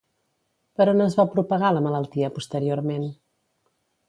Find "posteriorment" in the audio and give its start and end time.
2.39-3.07